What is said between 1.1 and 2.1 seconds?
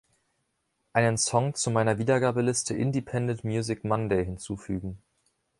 Song zu meiner